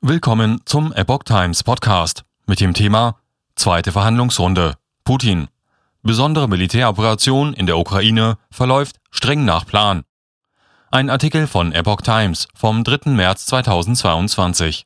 [0.00, 3.16] Willkommen zum Epoch Times Podcast mit dem Thema
[3.56, 4.74] Zweite Verhandlungsrunde.
[5.02, 5.48] Putin.
[6.04, 10.04] Besondere Militäroperation in der Ukraine verläuft streng nach Plan.
[10.92, 13.10] Ein Artikel von Epoch Times vom 3.
[13.10, 14.84] März 2022.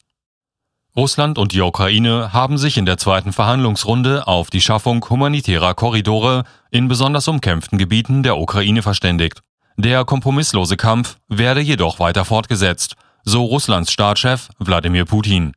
[0.97, 6.45] Russland und die Ukraine haben sich in der zweiten Verhandlungsrunde auf die Schaffung humanitärer Korridore
[6.71, 9.43] in besonders umkämpften Gebieten der Ukraine verständigt.
[9.77, 15.53] Der kompromisslose Kampf werde jedoch weiter fortgesetzt so Russlands Staatschef Wladimir Putin.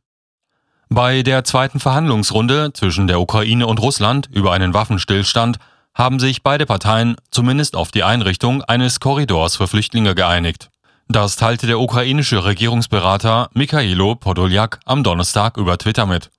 [0.88, 5.58] Bei der zweiten Verhandlungsrunde zwischen der Ukraine und Russland über einen Waffenstillstand
[5.94, 10.70] haben sich beide Parteien zumindest auf die Einrichtung eines Korridors für Flüchtlinge geeinigt.
[11.08, 16.30] Das teilte der ukrainische Regierungsberater Mikhailo Podoljak am Donnerstag über Twitter mit.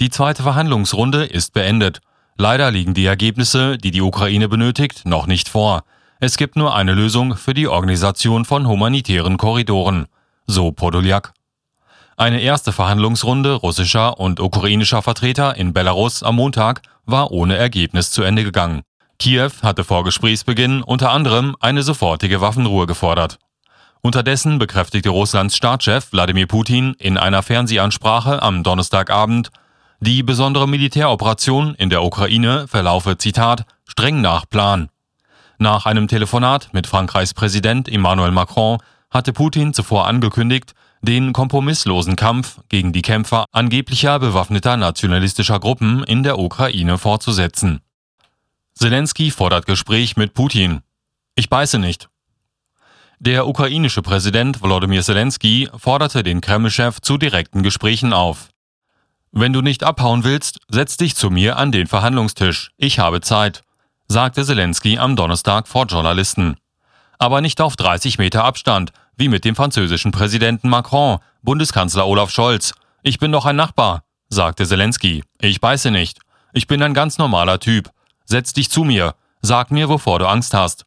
[0.00, 2.00] Die zweite Verhandlungsrunde ist beendet.
[2.36, 5.84] Leider liegen die Ergebnisse, die die Ukraine benötigt, noch nicht vor.
[6.20, 10.06] Es gibt nur eine Lösung für die Organisation von humanitären Korridoren
[10.46, 11.32] so Podoljak.
[12.16, 18.22] Eine erste Verhandlungsrunde russischer und ukrainischer Vertreter in Belarus am Montag war ohne Ergebnis zu
[18.22, 18.82] Ende gegangen.
[19.18, 23.38] Kiew hatte vor Gesprächsbeginn unter anderem eine sofortige Waffenruhe gefordert.
[24.00, 29.50] Unterdessen bekräftigte Russlands Staatschef Wladimir Putin in einer Fernsehansprache am Donnerstagabend,
[30.00, 34.90] die besondere Militäroperation in der Ukraine verlaufe, Zitat, streng nach Plan.
[35.58, 38.78] Nach einem Telefonat mit Frankreichs Präsident Emmanuel Macron
[39.14, 46.22] hatte Putin zuvor angekündigt, den kompromisslosen Kampf gegen die Kämpfer angeblicher bewaffneter nationalistischer Gruppen in
[46.22, 47.80] der Ukraine fortzusetzen.
[48.74, 50.80] Zelensky fordert Gespräch mit Putin.
[51.36, 52.08] Ich beiße nicht.
[53.20, 58.48] Der ukrainische Präsident Volodymyr Zelensky forderte den Kreml-Chef zu direkten Gesprächen auf.
[59.30, 62.72] Wenn du nicht abhauen willst, setz dich zu mir an den Verhandlungstisch.
[62.76, 63.62] Ich habe Zeit,
[64.08, 66.56] sagte Zelensky am Donnerstag vor Journalisten.
[67.18, 72.74] Aber nicht auf 30 Meter Abstand, wie mit dem französischen Präsidenten Macron, Bundeskanzler Olaf Scholz.
[73.02, 75.22] Ich bin doch ein Nachbar, sagte Zelensky.
[75.40, 76.18] Ich beiße nicht.
[76.52, 77.90] Ich bin ein ganz normaler Typ.
[78.24, 79.14] Setz dich zu mir.
[79.42, 80.86] Sag mir, wovor du Angst hast,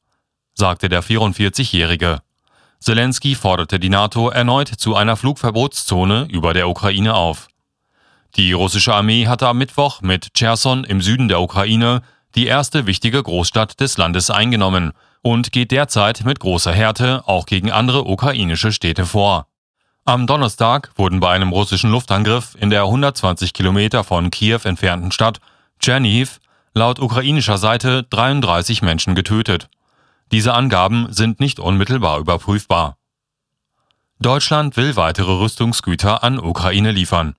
[0.56, 2.22] sagte der 44-Jährige.
[2.80, 7.48] Zelensky forderte die NATO erneut zu einer Flugverbotszone über der Ukraine auf.
[8.36, 12.02] Die russische Armee hatte am Mittwoch mit Cherson im Süden der Ukraine
[12.36, 17.72] die erste wichtige Großstadt des Landes eingenommen und geht derzeit mit großer Härte auch gegen
[17.72, 19.48] andere ukrainische Städte vor.
[20.06, 25.40] Am Donnerstag wurden bei einem russischen Luftangriff in der 120 Kilometer von Kiew entfernten Stadt
[25.80, 26.40] Tschernihiv
[26.74, 29.70] laut ukrainischer Seite 33 Menschen getötet.
[30.32, 32.98] Diese Angaben sind nicht unmittelbar überprüfbar.
[34.20, 37.36] Deutschland will weitere Rüstungsgüter an Ukraine liefern.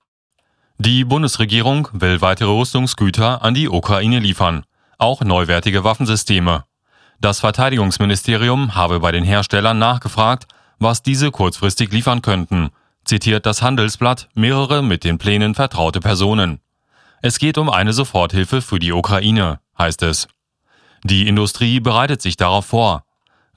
[0.77, 4.63] Die Bundesregierung will weitere Rüstungsgüter an die Ukraine liefern,
[4.97, 6.63] auch neuwertige Waffensysteme.
[7.21, 10.47] Das Verteidigungsministerium habe bei den Herstellern nachgefragt,
[10.77, 12.69] was diese kurzfristig liefern könnten,
[13.03, 16.61] zitiert das Handelsblatt mehrere mit den Plänen vertraute Personen.
[17.21, 20.29] Es geht um eine Soforthilfe für die Ukraine, heißt es.
[21.03, 23.03] Die Industrie bereitet sich darauf vor.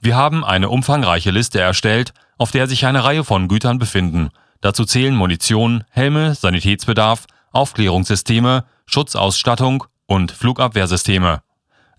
[0.01, 4.31] Wir haben eine umfangreiche Liste erstellt, auf der sich eine Reihe von Gütern befinden.
[4.59, 11.41] Dazu zählen Munition, Helme, Sanitätsbedarf, Aufklärungssysteme, Schutzausstattung und Flugabwehrsysteme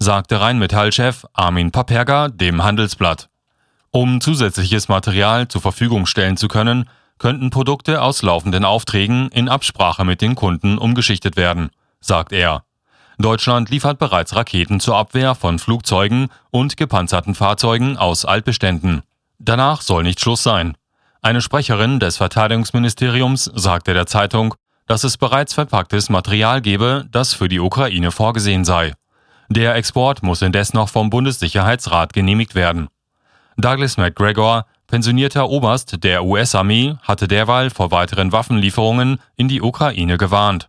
[0.05, 3.31] sagte Rheinmetall-Chef Armin Paperga dem Handelsblatt.
[3.91, 10.05] Um zusätzliches Material zur Verfügung stellen zu können, könnten Produkte aus laufenden Aufträgen in Absprache
[10.05, 11.71] mit den Kunden umgeschichtet werden,
[12.01, 12.65] sagt er.
[13.17, 19.05] Deutschland liefert bereits Raketen zur Abwehr von Flugzeugen und gepanzerten Fahrzeugen aus Altbeständen.
[19.39, 20.77] Danach soll nicht Schluss sein.
[21.23, 24.55] Eine Sprecherin des Verteidigungsministeriums sagte der Zeitung,
[24.87, 28.93] dass es bereits verpacktes Material gebe, das für die Ukraine vorgesehen sei.
[29.49, 32.89] Der Export muss indes noch vom Bundessicherheitsrat genehmigt werden.
[33.57, 40.69] Douglas McGregor, pensionierter Oberst der US-Armee, hatte derweil vor weiteren Waffenlieferungen in die Ukraine gewarnt.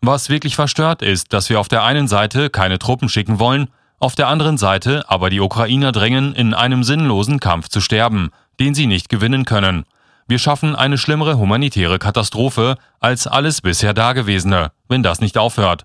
[0.00, 3.68] Was wirklich verstört ist, dass wir auf der einen Seite keine Truppen schicken wollen,
[3.98, 8.74] auf der anderen Seite aber die Ukrainer drängen, in einem sinnlosen Kampf zu sterben, den
[8.74, 9.84] sie nicht gewinnen können.
[10.26, 15.84] Wir schaffen eine schlimmere humanitäre Katastrophe als alles bisher Dagewesene, wenn das nicht aufhört.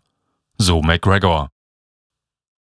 [0.57, 1.49] So McGregor.